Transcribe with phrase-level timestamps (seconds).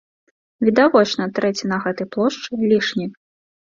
[0.69, 3.05] Відавочна, трэці на гэтай плошчы лішні.